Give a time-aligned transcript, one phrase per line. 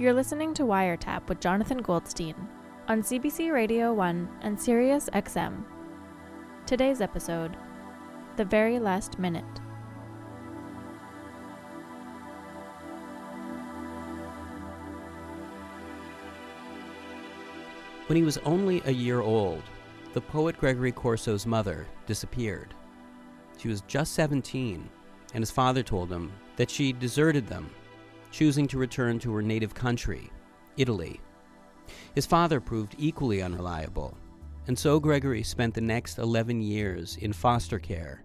[0.00, 2.34] You're listening to Wiretap with Jonathan Goldstein
[2.88, 5.62] on CBC Radio 1 and Sirius XM.
[6.64, 7.54] Today's episode
[8.36, 9.44] The Very Last Minute.
[18.06, 19.62] When he was only a year old,
[20.14, 22.72] the poet Gregory Corso's mother disappeared.
[23.58, 24.88] She was just 17,
[25.34, 27.68] and his father told him that she deserted them,
[28.30, 30.30] choosing to return to her native country,
[30.76, 31.20] Italy.
[32.14, 34.16] His father proved equally unreliable,
[34.66, 38.24] and so Gregory spent the next 11 years in foster care.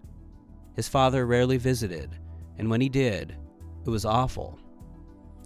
[0.74, 2.16] His father rarely visited,
[2.58, 3.36] and when he did,
[3.84, 4.58] it was awful.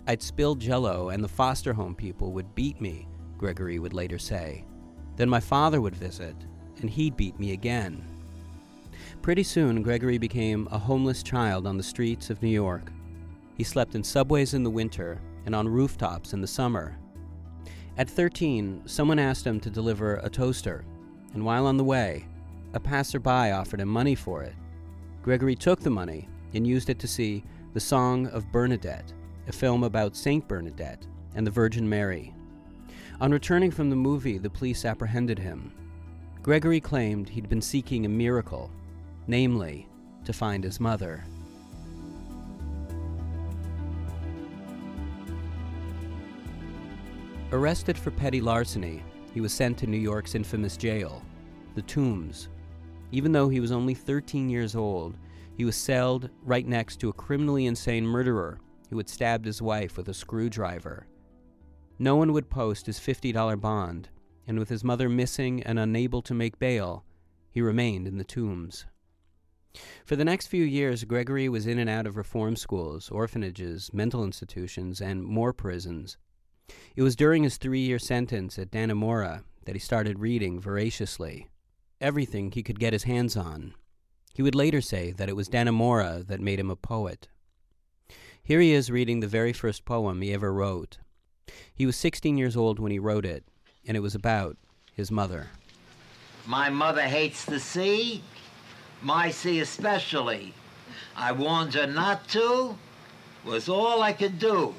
[0.07, 3.07] I'd spill jello, and the foster home people would beat me,
[3.39, 4.65] Gregory would later say.
[5.17, 6.37] Then my father would visit,
[6.81, 8.05] and he'd beat me again.
[9.23, 12.91] Pretty soon, Gregory became a homeless child on the streets of New York.
[13.61, 16.97] He slept in subways in the winter and on rooftops in the summer.
[17.99, 20.83] At 13, someone asked him to deliver a toaster,
[21.35, 22.25] and while on the way,
[22.73, 24.55] a passerby offered him money for it.
[25.21, 29.13] Gregory took the money and used it to see The Song of Bernadette,
[29.47, 32.33] a film about Saint Bernadette and the Virgin Mary.
[33.21, 35.71] On returning from the movie, the police apprehended him.
[36.41, 38.71] Gregory claimed he'd been seeking a miracle,
[39.27, 39.87] namely,
[40.25, 41.23] to find his mother.
[47.53, 49.03] Arrested for petty larceny,
[49.35, 51.21] he was sent to New York's infamous jail,
[51.75, 52.49] the Tombs.
[53.11, 55.17] Even though he was only 13 years old,
[55.57, 59.97] he was celled right next to a criminally insane murderer who had stabbed his wife
[59.97, 61.09] with a screwdriver.
[61.99, 64.11] No one would post his $50 bond,
[64.47, 67.05] and with his mother missing and unable to make bail,
[67.51, 68.87] he remained in the tombs.
[70.05, 74.23] For the next few years, Gregory was in and out of reform schools, orphanages, mental
[74.23, 76.17] institutions, and more prisons.
[76.97, 81.47] It was during his three year sentence at Dannemora that he started reading voraciously
[82.01, 83.75] everything he could get his hands on.
[84.35, 87.29] He would later say that it was Dannemora that made him a poet.
[88.43, 90.99] Here he is reading the very first poem he ever wrote.
[91.75, 93.45] He was 16 years old when he wrote it,
[93.87, 94.57] and it was about
[94.95, 95.49] his mother.
[96.47, 98.23] My mother hates the sea,
[99.03, 100.55] my sea especially.
[101.15, 102.77] I warned her not to,
[103.45, 104.75] was all I could do.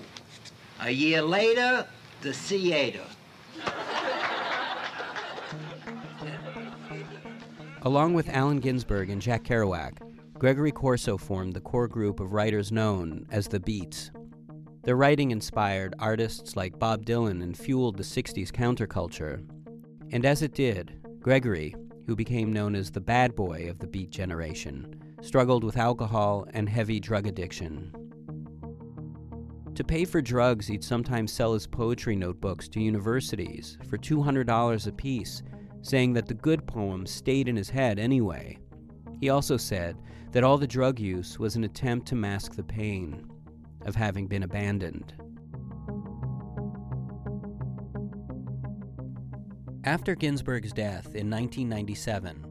[0.83, 1.85] A year later,
[2.21, 2.99] the ate.
[7.83, 9.99] Along with Allen Ginsberg and Jack Kerouac,
[10.39, 14.09] Gregory Corso formed the core group of writers known as the Beats.
[14.81, 19.47] Their writing inspired artists like Bob Dylan and fueled the 60s counterculture.
[20.11, 21.75] And as it did, Gregory,
[22.07, 26.67] who became known as the bad boy of the Beat generation, struggled with alcohol and
[26.67, 28.00] heavy drug addiction.
[29.75, 35.43] To pay for drugs, he'd sometimes sell his poetry notebooks to universities for $200 apiece
[35.81, 38.57] saying that the good poems stayed in his head anyway.
[39.19, 39.97] He also said
[40.31, 43.27] that all the drug use was an attempt to mask the pain
[43.85, 45.13] of having been abandoned.
[49.83, 52.45] After Ginsberg's death in 1997,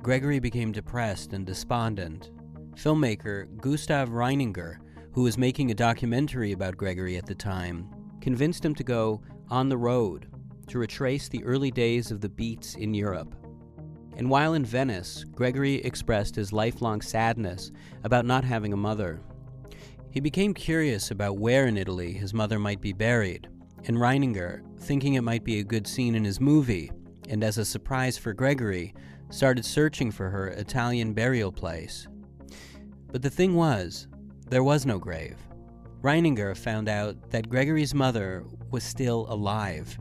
[0.00, 2.30] Gregory became depressed and despondent.
[2.76, 4.76] Filmmaker Gustave Reininger,
[5.16, 7.88] who was making a documentary about Gregory at the time,
[8.20, 10.26] convinced him to go on the road
[10.66, 13.34] to retrace the early days of the beats in Europe.
[14.18, 17.72] And while in Venice, Gregory expressed his lifelong sadness
[18.04, 19.22] about not having a mother.
[20.10, 23.48] He became curious about where in Italy his mother might be buried,
[23.86, 26.92] and Reininger, thinking it might be a good scene in his movie,
[27.30, 28.92] and as a surprise for Gregory,
[29.30, 32.06] started searching for her Italian burial place.
[33.10, 34.08] But the thing was,
[34.48, 35.36] there was no grave.
[36.02, 39.98] Reininger found out that Gregory's mother was still alive.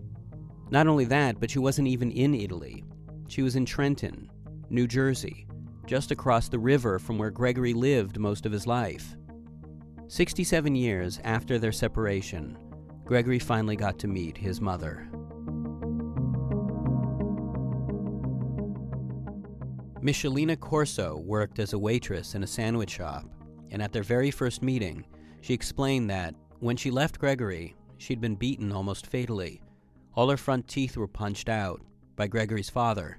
[0.69, 2.83] Not only that, but she wasn't even in Italy.
[3.27, 4.29] She was in Trenton,
[4.69, 5.47] New Jersey,
[5.87, 9.15] just across the river from where Gregory lived most of his life.
[10.07, 12.57] 67 years after their separation,
[13.03, 15.07] Gregory finally got to meet his mother.
[20.01, 23.25] Michelina Corso worked as a waitress in a sandwich shop,
[23.75, 25.05] and at their very first meeting,
[25.41, 29.61] she explained that when she left Gregory, she'd been beaten almost fatally
[30.15, 31.81] all her front teeth were punched out
[32.15, 33.17] by Gregory's father.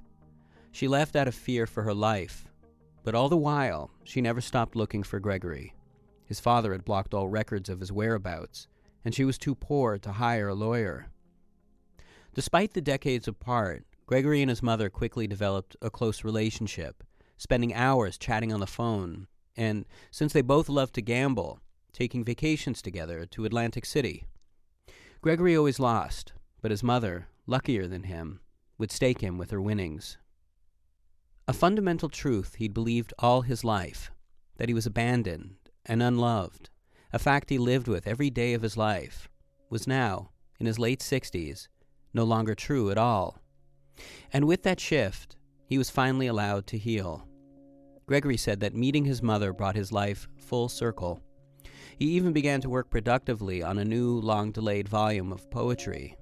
[0.72, 2.46] She left out of fear for her life,
[3.04, 5.74] but all the while, she never stopped looking for Gregory.
[6.24, 8.66] His father had blocked all records of his whereabouts,
[9.04, 11.08] and she was too poor to hire a lawyer.
[12.34, 17.04] Despite the decades apart, Gregory and his mother quickly developed a close relationship,
[17.36, 19.26] spending hours chatting on the phone,
[19.56, 21.60] and since they both loved to gamble,
[21.92, 24.26] taking vacations together to Atlantic City.
[25.22, 28.40] Gregory always lost, but his mother, luckier than him,
[28.78, 30.18] would stake him with her winnings.
[31.48, 34.10] A fundamental truth he'd believed all his life
[34.56, 36.68] that he was abandoned and unloved,
[37.12, 39.28] a fact he lived with every day of his life,
[39.70, 41.68] was now, in his late sixties,
[42.12, 43.38] no longer true at all.
[44.32, 45.36] And with that shift,
[45.66, 47.26] he was finally allowed to heal.
[48.06, 51.20] Gregory said that meeting his mother brought his life full circle.
[51.98, 56.16] He even began to work productively on a new, long delayed volume of poetry.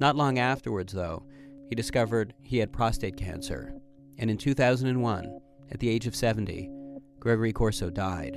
[0.00, 1.24] Not long afterwards, though,
[1.68, 3.72] he discovered he had prostate cancer,
[4.18, 6.70] and in 2001, at the age of 70,
[7.20, 8.36] Gregory Corso died.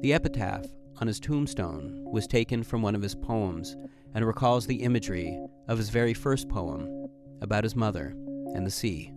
[0.00, 0.66] The epitaph
[1.00, 3.76] on his tombstone was taken from one of his poems
[4.14, 7.08] and recalls the imagery of his very first poem
[7.42, 8.08] about his mother
[8.54, 9.13] and the sea.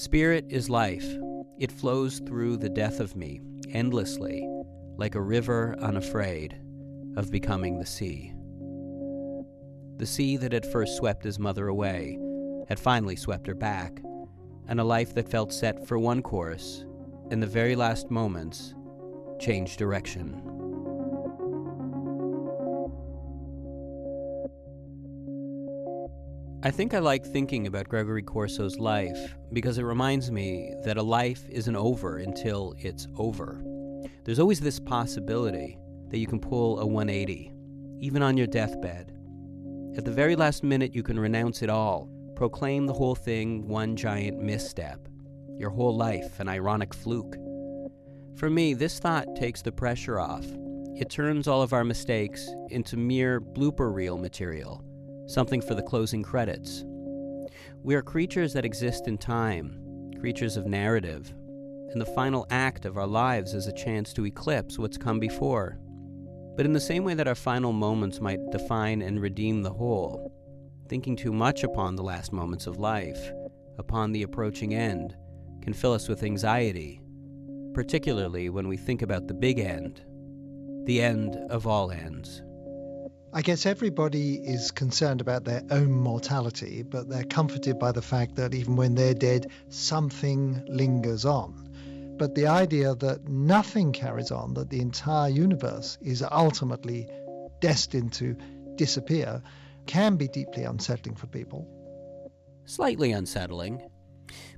[0.00, 1.06] Spirit is life.
[1.58, 4.42] It flows through the death of me, endlessly,
[4.96, 6.58] like a river unafraid
[7.18, 8.32] of becoming the sea.
[9.98, 12.18] The sea that had first swept his mother away
[12.66, 14.00] had finally swept her back,
[14.68, 16.86] and a life that felt set for one course,
[17.30, 18.74] in the very last moments,
[19.38, 20.59] changed direction.
[26.62, 31.02] I think I like thinking about Gregory Corso's life because it reminds me that a
[31.02, 33.62] life isn't over until it's over.
[34.24, 35.78] There's always this possibility
[36.08, 37.50] that you can pull a 180,
[38.00, 39.10] even on your deathbed.
[39.96, 43.96] At the very last minute, you can renounce it all, proclaim the whole thing one
[43.96, 45.08] giant misstep,
[45.56, 47.36] your whole life an ironic fluke.
[48.36, 50.44] For me, this thought takes the pressure off.
[50.94, 54.84] It turns all of our mistakes into mere blooper reel material
[55.30, 56.84] something for the closing credits.
[57.82, 61.32] We are creatures that exist in time, creatures of narrative,
[61.92, 65.78] and the final act of our lives is a chance to eclipse what's come before.
[66.56, 70.32] But in the same way that our final moments might define and redeem the whole,
[70.88, 73.32] thinking too much upon the last moments of life,
[73.78, 75.16] upon the approaching end,
[75.62, 77.00] can fill us with anxiety,
[77.72, 80.02] particularly when we think about the big end,
[80.86, 82.42] the end of all ends.
[83.32, 88.34] I guess everybody is concerned about their own mortality, but they're comforted by the fact
[88.34, 92.16] that even when they're dead, something lingers on.
[92.18, 97.08] But the idea that nothing carries on, that the entire universe is ultimately
[97.60, 98.36] destined to
[98.74, 99.40] disappear,
[99.86, 101.68] can be deeply unsettling for people.
[102.64, 103.80] Slightly unsettling.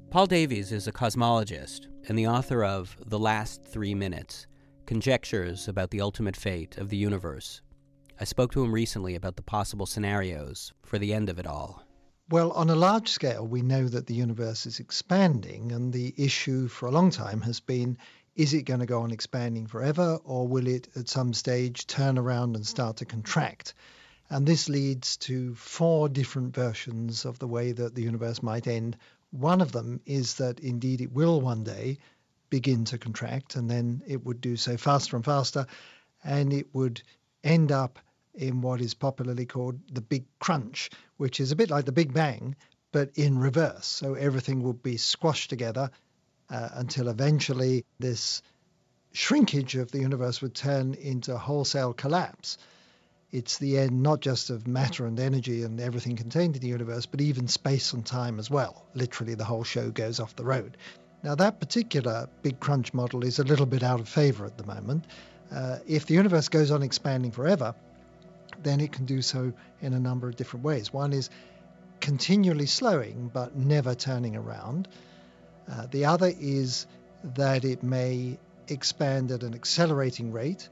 [0.08, 4.46] Paul Davies is a cosmologist and the author of The Last Three Minutes
[4.86, 7.60] Conjectures about the Ultimate Fate of the Universe
[8.22, 11.82] I spoke to him recently about the possible scenarios for the end of it all.
[12.30, 16.68] Well, on a large scale, we know that the universe is expanding, and the issue
[16.68, 17.98] for a long time has been
[18.36, 22.16] is it going to go on expanding forever, or will it at some stage turn
[22.16, 23.74] around and start to contract?
[24.30, 28.96] And this leads to four different versions of the way that the universe might end.
[29.32, 31.98] One of them is that indeed it will one day
[32.50, 35.66] begin to contract, and then it would do so faster and faster,
[36.22, 37.02] and it would
[37.42, 37.98] end up
[38.34, 42.12] in what is popularly called the Big Crunch, which is a bit like the Big
[42.12, 42.56] Bang,
[42.90, 43.86] but in reverse.
[43.86, 45.90] So everything will be squashed together
[46.50, 48.42] uh, until eventually this
[49.12, 52.58] shrinkage of the universe would turn into wholesale collapse.
[53.30, 57.06] It's the end not just of matter and energy and everything contained in the universe,
[57.06, 58.84] but even space and time as well.
[58.94, 60.76] Literally, the whole show goes off the road.
[61.22, 64.66] Now, that particular Big Crunch model is a little bit out of favor at the
[64.66, 65.06] moment.
[65.50, 67.74] Uh, if the universe goes on expanding forever,
[68.62, 70.92] then it can do so in a number of different ways.
[70.92, 71.30] One is
[72.00, 74.88] continually slowing but never turning around.
[75.70, 76.86] Uh, the other is
[77.36, 78.38] that it may
[78.68, 80.68] expand at an accelerating rate.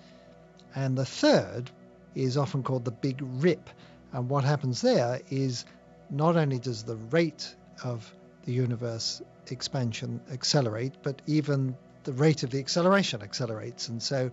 [0.75, 1.70] And the third
[2.14, 3.70] is often called the big rip.
[4.12, 5.64] And what happens there is
[6.11, 7.54] not only does the rate
[7.85, 8.12] of
[8.44, 13.88] the universe expansion accelerate, but even the rate of the acceleration accelerates.
[13.88, 14.30] And so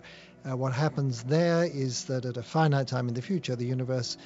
[0.48, 4.16] uh, what happens there is that at a finite time in the future, the universe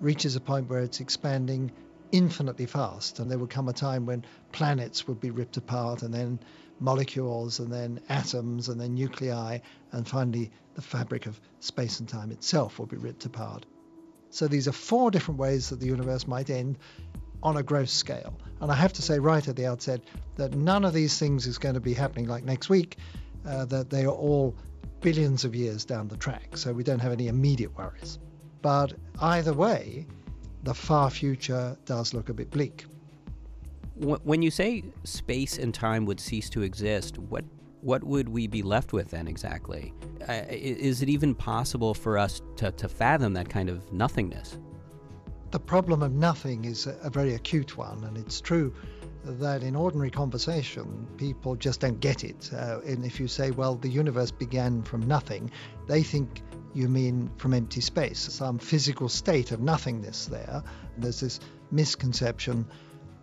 [0.00, 1.72] reaches a point where it's expanding
[2.12, 3.18] infinitely fast.
[3.18, 6.38] And there will come a time when planets would be ripped apart, and then
[6.78, 9.58] molecules, and then atoms, and then nuclei,
[9.92, 13.66] and finally the fabric of space and time itself will be ripped apart.
[14.30, 16.78] So these are four different ways that the universe might end
[17.42, 18.34] on a gross scale.
[18.60, 20.00] And I have to say right at the outset
[20.36, 22.96] that none of these things is going to be happening like next week,
[23.46, 24.54] uh, that they are all
[25.00, 28.18] billions of years down the track, so we don't have any immediate worries.
[28.62, 30.06] But either way,
[30.62, 32.86] the far future does look a bit bleak.
[33.96, 37.44] When you say space and time would cease to exist, what
[37.82, 39.92] what would we be left with then exactly?
[40.26, 44.58] Uh, is it even possible for us to, to fathom that kind of nothingness?
[45.54, 48.74] The problem of nothing is a, very acute one, and it's true
[49.24, 52.50] that in ordinary conversation, people just don't get it.
[52.52, 55.52] Uh, and if you say, well, the universe began from nothing,
[55.86, 56.42] they think
[56.74, 60.64] you mean from empty space, some physical state of nothingness there.
[60.98, 61.38] There's this
[61.70, 62.66] misconception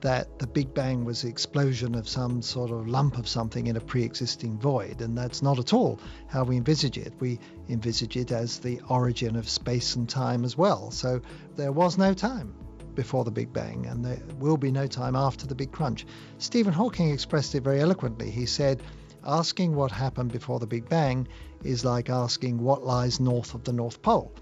[0.02, 3.78] that the Big Bang was the explosion of some sort of lump of something in
[3.78, 7.14] a pre existing void, and that's not at all how we envisage it.
[7.20, 7.40] We
[7.70, 10.92] envisage it as the origin of space and time as well.
[10.92, 11.22] So
[11.56, 12.54] there was no time
[12.96, 16.06] before the Big Bang, and there will be no time after the Big Crunch.
[16.40, 18.30] Stephen Hawking expressed it very eloquently.
[18.30, 18.82] He said,
[19.24, 21.28] Asking what happened before the Big Bang
[21.64, 24.34] is like asking what lies north of the North Pole.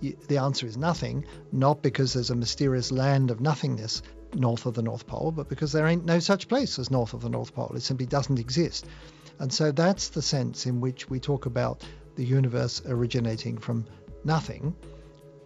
[0.00, 4.02] The answer is nothing, not because there's a mysterious land of nothingness
[4.34, 7.20] north of the North Pole, but because there ain't no such place as north of
[7.20, 7.72] the North Pole.
[7.74, 8.86] It simply doesn't exist.
[9.38, 11.84] And so that's the sense in which we talk about
[12.16, 13.86] the universe originating from
[14.24, 14.74] nothing,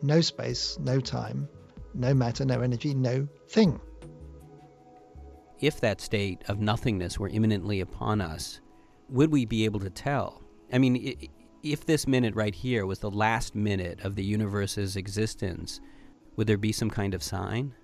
[0.03, 1.49] no space, no time,
[1.95, 3.81] no matter, no energy, no thing.
[5.61, 8.61] If that state of nothingness were imminently upon us,
[9.09, 10.43] would we be able to tell?
[10.73, 11.17] I mean,
[11.63, 15.81] if this minute right here was the last minute of the universe's existence,
[16.37, 17.75] would there be some kind of sign?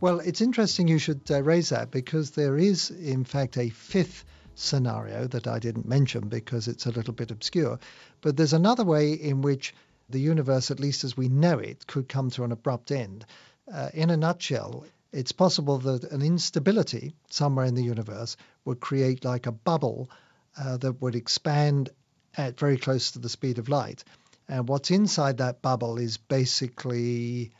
[0.00, 4.24] Well, it's interesting you should uh, raise that because there is, in fact, a fifth
[4.54, 7.78] scenario that I didn't mention because it's a little bit obscure.
[8.22, 9.74] But there's another way in which
[10.08, 13.26] the universe, at least as we know it, could come to an abrupt end.
[13.70, 19.22] Uh, in a nutshell, it's possible that an instability somewhere in the universe would create
[19.26, 20.08] like a bubble
[20.58, 21.90] uh, that would expand
[22.38, 24.02] at very close to the speed of light.
[24.48, 27.52] And what's inside that bubble is basically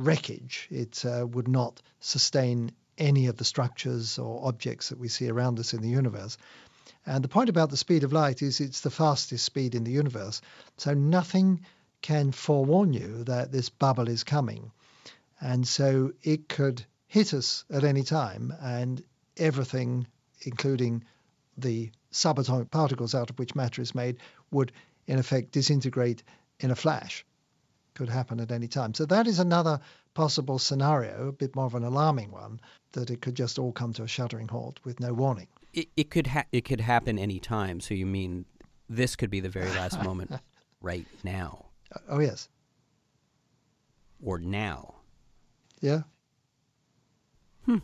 [0.00, 0.66] wreckage.
[0.70, 5.58] It uh, would not sustain any of the structures or objects that we see around
[5.58, 6.38] us in the universe.
[7.06, 9.90] And the point about the speed of light is it's the fastest speed in the
[9.92, 10.40] universe.
[10.76, 11.60] So nothing
[12.02, 14.72] can forewarn you that this bubble is coming.
[15.40, 19.02] And so it could hit us at any time, and
[19.36, 20.06] everything,
[20.42, 21.04] including
[21.56, 24.18] the subatomic particles out of which matter is made,
[24.50, 24.72] would
[25.06, 26.22] in effect disintegrate
[26.60, 27.24] in a flash
[28.00, 28.94] could happen at any time.
[28.94, 29.78] So that is another
[30.14, 32.58] possible scenario, a bit more of an alarming one,
[32.92, 35.48] that it could just all come to a shuddering halt with no warning.
[35.74, 37.78] It, it could ha- it could happen any time.
[37.78, 38.46] So you mean
[38.88, 40.30] this could be the very last moment,
[40.80, 41.66] right now
[42.08, 42.48] Oh yes,
[44.24, 44.94] or now?
[45.82, 46.02] yeah.
[47.68, 47.74] Uh,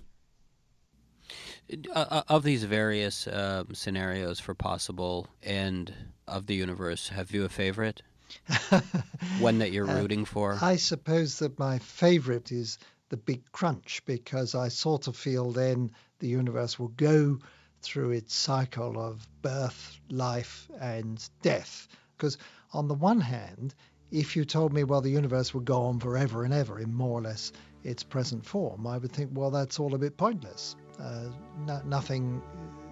[1.95, 5.93] uh, of these various um, scenarios for possible end
[6.29, 8.03] of the universe, have you a favorite?
[9.41, 10.59] One that you're rooting for?
[10.61, 12.79] I suppose that my favorite is
[13.09, 17.39] the Big Crunch because I sort of feel then the universe will go
[17.83, 21.89] through its cycle of birth, life, and death.
[22.17, 22.39] Because
[22.73, 23.75] on the one hand,
[24.11, 27.19] if you told me, well, the universe will go on forever and ever in more
[27.19, 27.53] or less
[27.85, 30.75] its present form, I would think, well, that's all a bit pointless.
[30.99, 31.29] Uh,
[31.67, 32.43] no, nothing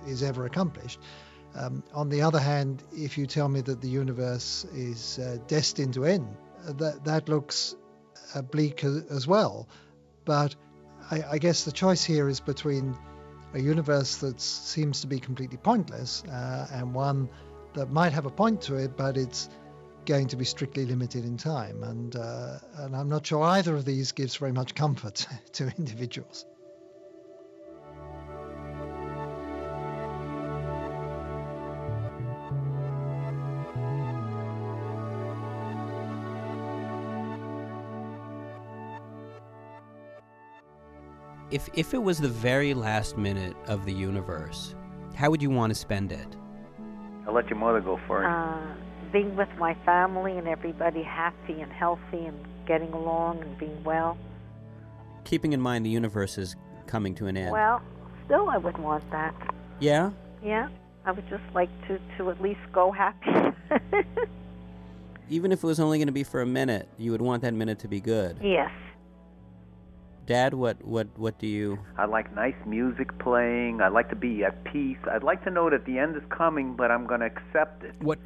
[0.06, 1.00] is ever accomplished.
[1.54, 5.94] Um, on the other hand, if you tell me that the universe is uh, destined
[5.94, 6.26] to end,
[6.66, 7.76] uh, that that looks
[8.34, 9.68] uh, bleak as well.
[10.24, 10.56] But
[11.10, 12.96] I, I guess the choice here is between
[13.52, 17.28] a universe that seems to be completely pointless uh, and one
[17.74, 19.48] that might have a point to it, but it's
[20.06, 21.82] going to be strictly limited in time.
[21.82, 26.46] And uh, and I'm not sure either of these gives very much comfort to individuals.
[41.50, 44.74] If if it was the very last minute of the universe,
[45.14, 46.26] how would you want to spend it?
[47.26, 48.26] I'll let your mother go first.
[48.26, 48.74] uh,
[49.12, 52.36] being with my family and everybody happy and healthy and
[52.66, 54.18] getting along and being well.
[55.24, 57.52] Keeping in mind the universe is coming to an end.
[57.52, 57.80] Well,
[58.24, 59.34] still, I would want that.
[59.80, 60.10] yeah?
[60.42, 60.68] Yeah,
[61.06, 63.30] I would just like to to at least go happy.
[65.30, 67.54] Even if it was only going to be for a minute, you would want that
[67.54, 68.36] minute to be good.
[68.42, 68.70] yes.
[70.26, 73.80] Dad, what what what do you I like nice music playing.
[73.80, 74.98] I like to be at peace.
[75.10, 77.94] I'd like to know that the end is coming, but I'm going to accept it.
[78.00, 78.18] what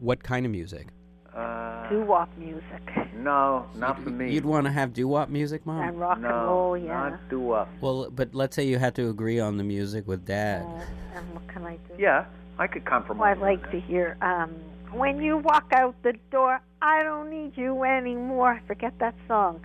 [0.00, 0.88] what kind of music?
[1.34, 2.82] Uh, Doo wop music
[3.24, 4.32] no, not for me.
[4.32, 5.80] You'd want to have doo-wop music, Mom?
[5.88, 6.76] and rock no, and roll.
[6.76, 7.10] Yeah.
[7.10, 7.68] not do up.
[7.80, 10.62] Well, but let's say you had to agree on the music with Dad.
[10.62, 10.80] Uh,
[11.16, 11.94] and what can I do?
[11.98, 12.26] Yeah,
[12.58, 13.36] I could Oh, compromise.
[13.36, 14.50] I'd like to hear um,
[14.92, 18.60] "When You Walk Out the Door." I don't need you anymore.
[18.66, 19.64] Forget that song.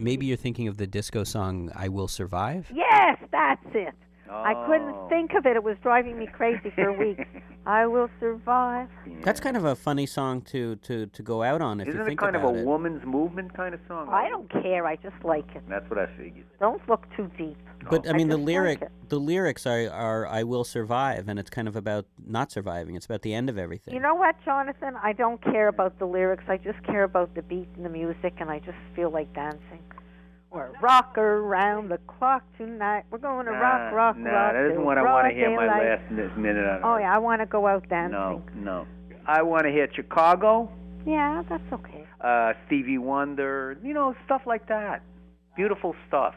[0.00, 3.94] Maybe you're thinking of the disco song "I Will Survive." Yes, that's it.
[4.32, 5.08] I couldn't Oh.
[5.08, 5.56] think of it.
[5.56, 7.24] It was driving me crazy for weeks.
[7.66, 8.88] I will survive.
[9.22, 12.04] That's kind of a funny song to, to, to go out on if Isn't you
[12.04, 12.64] it think kind of a it.
[12.64, 14.08] woman's movement kind of song?
[14.10, 14.86] I don't care.
[14.86, 15.62] I just like it.
[15.68, 16.46] That's what I figured.
[16.58, 17.58] Don't look too deep.
[17.90, 21.28] But I I mean, the just like lyric, the lyrics are, are "I will survive,"
[21.28, 22.94] and it's kind of about not surviving.
[22.94, 23.94] It's about the end of everything.
[23.94, 24.96] You know what, Jonathan?
[25.02, 26.44] I don't care about the lyrics.
[26.48, 29.80] I just care about the beat and the music, and I just feel like dancing.
[30.52, 33.04] Or rock around the clock tonight.
[33.10, 34.52] We're going to rock, Nah, rock, nah, rock.
[34.54, 36.00] that isn't what I want to hear my daylight.
[36.00, 38.12] last mi- minute on Oh yeah, I want to go out dancing.
[38.18, 38.86] No, no.
[39.26, 40.68] I want to hear Chicago,
[41.06, 42.04] Yeah, that's okay.
[42.20, 45.02] uh, Stevie Wonder, you know, stuff like that.
[45.54, 46.34] Beautiful stuff.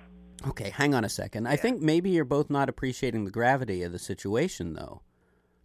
[0.48, 1.48] Okay, hang on a second.
[1.48, 5.02] I think maybe you're both not appreciating the gravity of the situation, though.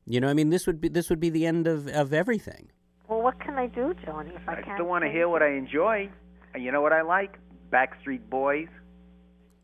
[0.06, 2.70] You know, I mean, this would be this would be the end of, of everything.
[3.08, 4.30] Well, what can I do, Johnny?
[4.34, 6.08] If I, I can't still want to hear what I enjoy.
[6.54, 7.38] And you know what I like?
[7.70, 8.68] Backstreet Boys,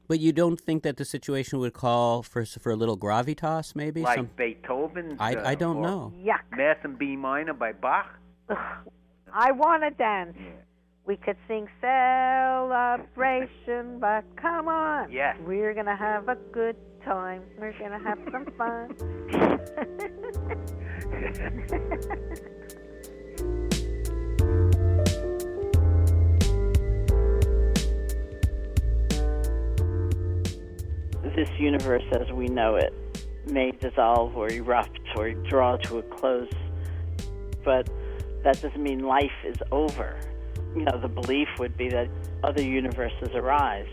[0.09, 4.03] But you don't think that the situation would call for for a little gravitas, maybe?
[4.03, 5.17] like Some, Beethoven.
[5.19, 6.13] I, uh, I don't know.
[6.23, 6.43] Yuck.
[6.57, 8.07] Mass and B minor by Bach.
[8.51, 8.57] Ugh.
[9.33, 10.37] I want to dance.
[11.07, 15.11] We could sing celebration, but come on.
[15.13, 15.37] Yes.
[15.47, 17.43] We're going to have a good time.
[17.59, 18.95] We're going to have some fun.
[31.35, 32.93] this universe as we know it
[33.47, 36.51] may dissolve or erupt or draw to a close,
[37.65, 37.89] but
[38.43, 40.19] that doesn't mean life is over.
[40.75, 42.09] You know, the belief would be that
[42.43, 43.91] other universes arise.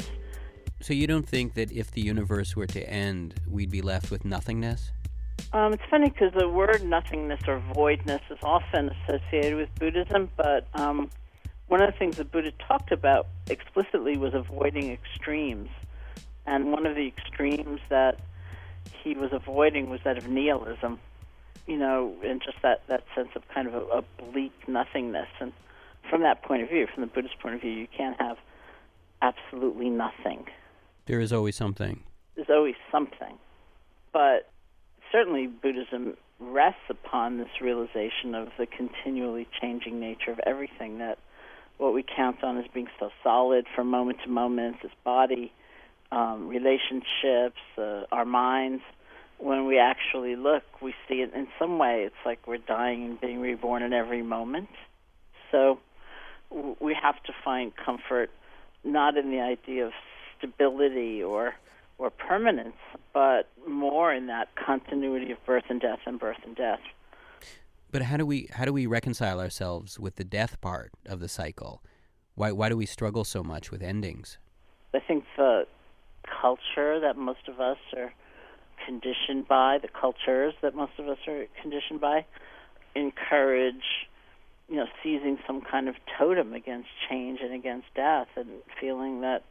[0.81, 4.25] So you don't think that if the universe were to end, we'd be left with
[4.25, 4.91] nothingness?
[5.53, 10.67] Um, it's funny because the word nothingness or voidness is often associated with Buddhism, but
[10.73, 11.09] um,
[11.67, 15.69] one of the things that Buddha talked about explicitly was avoiding extremes.
[16.45, 18.19] And one of the extremes that
[19.03, 20.99] he was avoiding was that of nihilism,
[21.67, 25.29] you know, and just that, that sense of kind of a, a bleak nothingness.
[25.39, 25.53] And
[26.09, 28.37] from that point of view, from the Buddhist point of view, you can't have
[29.21, 30.45] absolutely nothing.
[31.05, 32.03] There is always something.
[32.35, 33.37] There's always something.
[34.11, 34.49] But
[35.11, 41.19] certainly Buddhism rests upon this realization of the continually changing nature of everything, that
[41.77, 45.53] what we count on as being so solid from moment to moment, this body,
[46.11, 48.83] um, relationships, uh, our minds,
[49.37, 52.03] when we actually look, we see it in some way.
[52.05, 54.69] It's like we're dying and being reborn in every moment.
[55.51, 55.79] So
[56.49, 58.29] w- we have to find comfort
[58.83, 59.93] not in the idea of
[60.37, 61.55] stability or
[61.97, 62.77] or permanence,
[63.13, 66.79] but more in that continuity of birth and death and birth and death.
[67.91, 71.27] But how do we how do we reconcile ourselves with the death part of the
[71.27, 71.83] cycle?
[72.35, 74.39] Why why do we struggle so much with endings?
[74.93, 75.65] I think the
[76.41, 78.13] culture that most of us are
[78.85, 82.25] conditioned by, the cultures that most of us are conditioned by,
[82.95, 84.07] encourage,
[84.69, 88.47] you know, seizing some kind of totem against change and against death, and
[88.79, 89.43] feeling that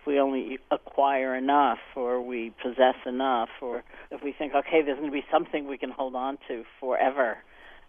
[0.00, 4.98] if we only acquire enough, or we possess enough, or if we think, okay, there's
[4.98, 7.38] going to be something we can hold on to forever,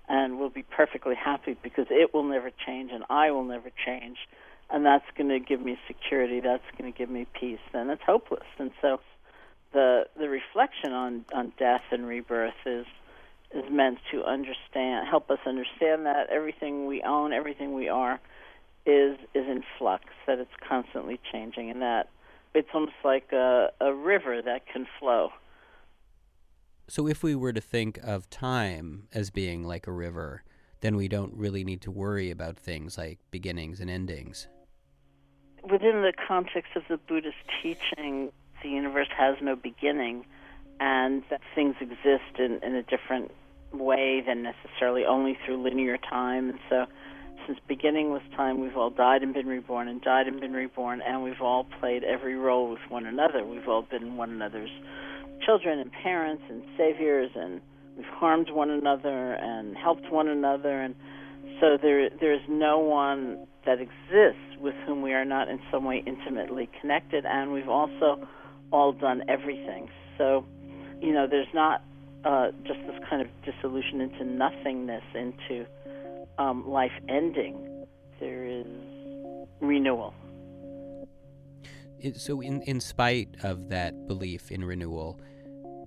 [0.07, 4.17] and we'll be perfectly happy because it will never change and I will never change
[4.69, 6.39] and that's going to give me security.
[6.39, 7.59] That's going to give me peace.
[7.71, 8.47] Then it's hopeless.
[8.57, 8.99] And so,
[9.73, 12.85] the the reflection on on death and rebirth is
[13.53, 18.19] is meant to understand, help us understand that everything we own, everything we are,
[18.85, 20.05] is is in flux.
[20.27, 22.09] That it's constantly changing, and that
[22.53, 25.29] it's almost like a a river that can flow.
[26.87, 30.43] So if we were to think of time as being like a river,
[30.85, 34.47] then we don't really need to worry about things like beginnings and endings.
[35.63, 40.25] within the context of the Buddhist teaching, the universe has no beginning,
[40.79, 43.31] and that things exist in, in a different
[43.73, 46.49] way than necessarily only through linear time.
[46.51, 46.85] And so,
[47.47, 51.01] since beginning with time, we've all died and been reborn, and died and been reborn,
[51.01, 53.43] and we've all played every role with one another.
[53.43, 54.69] We've all been one another's
[55.43, 57.59] children and parents and saviors, and
[57.95, 60.95] we've harmed one another and helped one another, and
[61.59, 65.83] so there there is no one that exists with whom we are not in some
[65.85, 68.27] way intimately connected, and we've also
[68.71, 69.89] all done everything.
[70.17, 70.45] So,
[71.01, 71.83] you know, there's not
[72.23, 75.65] uh, just this kind of dissolution into nothingness, into
[76.37, 77.85] um, life ending.
[78.19, 78.65] There is
[79.59, 80.13] renewal.
[82.15, 85.19] So, in, in spite of that belief in renewal,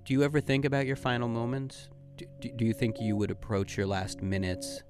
[0.05, 1.89] do you ever think about your final moments?
[2.19, 4.83] Do, do, you think you would approach your last minutes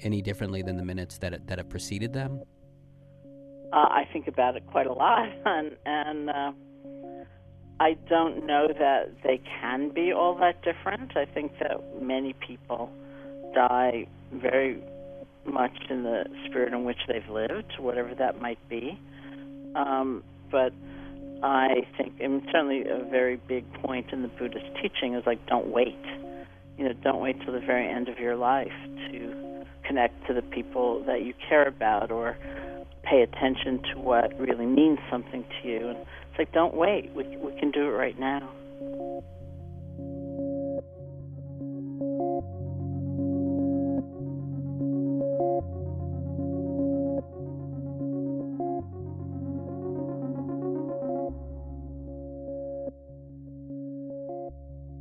[0.00, 2.42] any differently than the minutes that that have preceded them?
[3.72, 6.52] Uh, I think about it quite a lot, and and uh,
[7.80, 11.16] I don't know that they can be all that different.
[11.16, 12.90] I think that many people
[13.54, 14.82] die very
[15.44, 18.98] much in the spirit in which they've lived, whatever that might be.
[19.74, 20.72] Um, but
[21.42, 25.66] I think, and certainly a very big point in the Buddhist teaching is like, don't
[25.66, 25.98] wait.
[26.76, 28.72] You know, don't wait till the very end of your life
[29.10, 32.36] to connect to the people that you care about or
[33.02, 35.88] pay attention to what really means something to you.
[35.88, 37.12] And it's like, don't wait.
[37.14, 38.50] We, we can do it right now.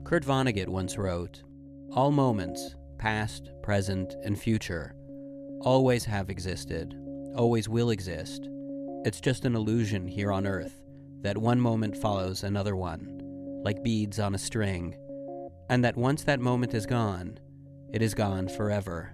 [0.03, 1.41] Kurt Vonnegut once wrote
[1.95, 4.95] All moments, past, present, and future,
[5.61, 6.95] always have existed,
[7.35, 8.49] always will exist.
[9.05, 10.81] It's just an illusion here on Earth
[11.21, 14.95] that one moment follows another one, like beads on a string,
[15.69, 17.37] and that once that moment is gone,
[17.93, 19.13] it is gone forever.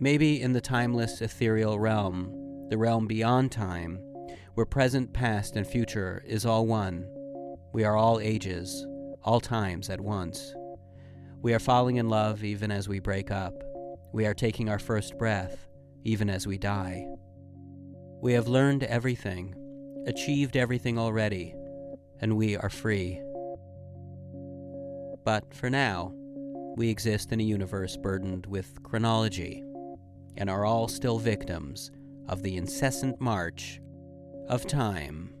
[0.00, 3.98] Maybe in the timeless ethereal realm, the realm beyond time,
[4.54, 7.06] where present, past, and future is all one,
[7.74, 8.86] we are all ages,
[9.22, 10.54] all times at once.
[11.42, 13.54] We are falling in love even as we break up.
[14.12, 15.66] We are taking our first breath
[16.04, 17.06] even as we die.
[18.20, 19.54] We have learned everything,
[20.06, 21.54] achieved everything already,
[22.20, 23.22] and we are free.
[25.24, 26.12] But for now,
[26.76, 29.64] we exist in a universe burdened with chronology
[30.36, 31.90] and are all still victims
[32.28, 33.80] of the incessant march
[34.48, 35.32] of time.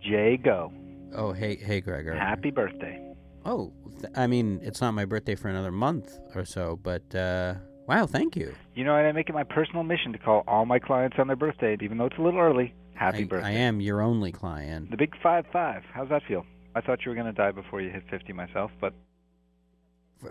[0.00, 0.72] Jay, go.
[1.14, 2.14] Oh, hey, hey, Gregor.
[2.14, 3.07] Happy birthday.
[3.48, 7.54] Oh, th- I mean, it's not my birthday for another month or so, but uh,
[7.86, 8.54] wow, thank you.
[8.74, 11.36] You know, I make it my personal mission to call all my clients on their
[11.36, 12.74] birthday, even though it's a little early.
[12.94, 13.48] Happy I, birthday.
[13.48, 14.90] I am your only client.
[14.90, 15.82] The big five five.
[15.94, 16.44] How's that feel?
[16.74, 18.92] I thought you were going to die before you hit 50 myself, but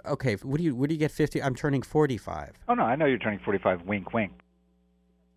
[0.05, 1.11] Okay, what do you what do you get?
[1.11, 1.41] Fifty?
[1.41, 2.51] I'm turning forty-five.
[2.67, 3.83] oh no, I know you're turning 45.
[3.83, 4.33] Wink, wink.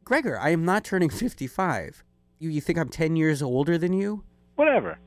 [0.05, 2.03] Gregor, I am not turning fifty-five.
[2.41, 4.25] You you think I'm ten years older than you?
[4.57, 4.99] Whatever.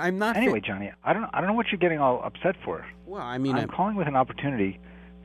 [0.00, 0.34] I'm not.
[0.36, 2.84] fi- Anyway, Johnny, I don't I don't know what you're getting all upset for.
[3.06, 4.78] well, I mean, I'm I'm, calling with an opportunity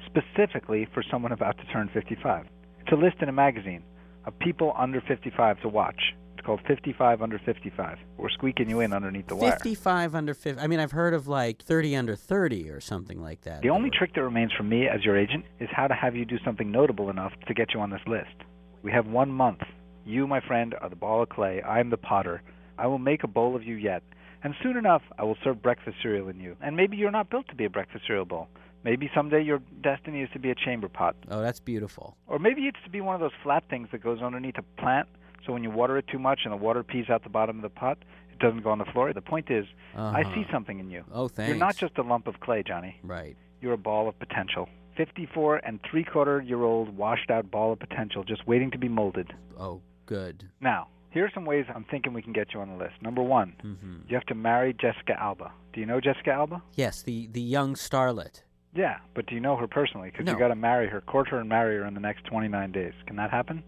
[0.05, 2.45] specifically for someone about to turn 55.
[2.81, 3.83] It's a list in a magazine
[4.25, 6.13] of people under 55 to watch.
[6.37, 7.97] It's called 55 under 55.
[8.17, 9.51] We're squeaking you in underneath the wire.
[9.51, 10.61] fifty-five under fifty.
[10.61, 13.61] I mean, I've heard of like thirty under thirty or something like that.
[13.61, 16.25] The only trick that remains for me as your agent is how to have you
[16.25, 18.35] do something notable enough to get you on this list.
[18.83, 19.61] We have one month.
[20.05, 21.61] You, my friend, are the ball of clay.
[21.61, 22.41] I am the potter.
[22.77, 24.03] I will make a bowl of you yet.
[24.43, 26.55] And soon enough, I will serve breakfast cereal in you.
[26.61, 28.47] And maybe you're not built to be a breakfast cereal bowl.
[28.83, 31.15] Maybe someday your destiny is to be a chamber pot.
[31.29, 32.15] Oh, that's beautiful.
[32.27, 35.07] Or maybe it's to be one of those flat things that goes underneath a plant,
[35.45, 37.63] so when you water it too much and the water pees out the bottom of
[37.63, 37.97] the pot,
[38.31, 39.11] it doesn't go on the floor.
[39.13, 40.51] The point is, I see Uh-huh.
[40.51, 41.03] something in you.
[41.11, 41.49] Oh, thanks.
[41.49, 42.97] You're not just a lump of clay, Johnny.
[43.03, 43.35] right.
[43.61, 44.69] You're a ball of potential.
[44.95, 48.87] 54 and three quarter year old washed out ball of potential just waiting to be
[48.87, 49.33] molded.
[49.59, 50.43] Oh, good.
[50.61, 52.93] Now, here are some ways I'm thinking we can get you on the list.
[53.01, 55.51] Number one, hmm you have to marry Jessica Alba.
[55.73, 56.61] Do you know Jessica Alba?
[56.75, 58.43] Yes, the the young starlet.
[58.75, 60.09] Yeah, but do you know her personally?
[60.11, 60.33] Because No.
[60.33, 62.93] you got to marry her, court her, and marry her in the next 29 days.
[63.07, 63.63] Can that happen?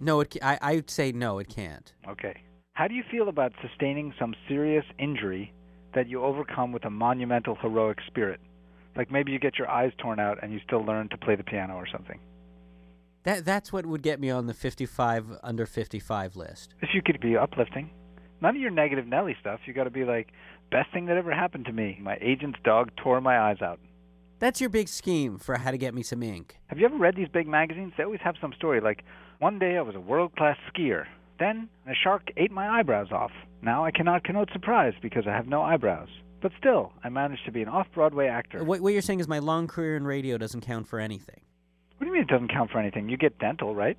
[0.00, 0.36] No, it.
[0.42, 1.92] I I would say no, it can't.
[2.08, 2.34] Okay.
[2.72, 5.52] How do you feel about sustaining some serious injury
[5.94, 8.40] that you overcome with a monumental heroic spirit?
[8.96, 11.44] Like maybe you get your eyes torn out and you still learn to play the
[11.52, 12.18] piano or something.
[13.26, 16.76] That that's what would get me on the 55 under 55 list.
[16.80, 17.90] If you could be uplifting.
[18.40, 19.58] None of your negative Nelly stuff.
[19.66, 20.28] You got to be like,
[20.70, 21.98] best thing that ever happened to me.
[22.00, 23.80] My agent's dog tore my eyes out.
[24.38, 26.56] That's your big scheme for how to get me some ink.
[26.68, 27.94] Have you ever read these big magazines?
[27.96, 29.02] They always have some story like,
[29.40, 31.06] one day I was a world class skier.
[31.40, 33.32] Then a shark ate my eyebrows off.
[33.60, 36.10] Now I cannot connote surprise because I have no eyebrows.
[36.40, 38.62] But still, I managed to be an off Broadway actor.
[38.62, 41.40] What, what you're saying is my long career in radio doesn't count for anything.
[41.98, 43.08] What do you mean it doesn't count for anything?
[43.08, 43.96] You get dental, right?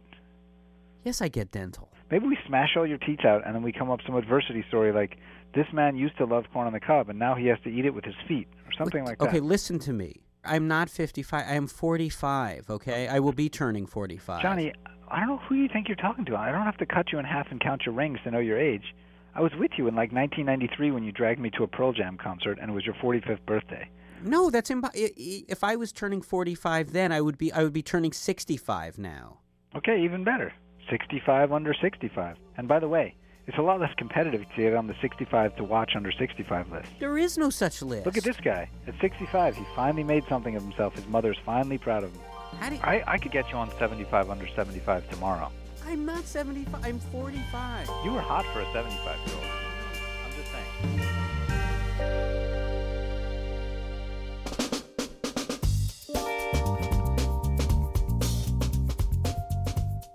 [1.03, 1.89] Yes, I get dental.
[2.11, 4.93] Maybe we smash all your teeth out and then we come up some adversity story
[4.93, 5.17] like
[5.53, 7.85] this man used to love corn on the cob and now he has to eat
[7.85, 9.27] it with his feet or something like that.
[9.27, 10.21] okay, listen to me.
[10.45, 11.45] I'm not 55.
[11.45, 13.07] I am 45, okay?
[13.07, 14.41] I will be turning 45.
[14.41, 14.73] Johnny,
[15.09, 16.35] I don't know who you think you're talking to.
[16.37, 18.59] I don't have to cut you in half and count your rings to know your
[18.59, 18.95] age.
[19.35, 22.17] I was with you in like 1993 when you dragged me to a Pearl Jam
[22.17, 23.89] concert and it was your 45th birthday.
[24.23, 27.63] No, that's impo- i- i- if I was turning 45 then, I would be I
[27.63, 29.39] would be turning 65 now.
[29.75, 30.53] Okay, even better.
[30.89, 32.37] 65 under 65.
[32.57, 35.63] And by the way, it's a lot less competitive to get on the 65 to
[35.63, 36.89] watch under 65 list.
[36.99, 38.05] There is no such list.
[38.05, 38.69] Look at this guy.
[38.87, 40.95] At 65, he finally made something of himself.
[40.95, 42.21] His mother's finally proud of him.
[42.59, 45.51] How do you, I, I could get you on 75 under 75 tomorrow.
[45.85, 46.83] I'm not 75.
[46.83, 47.89] I'm 45.
[48.03, 51.06] You were hot for a 75 year old.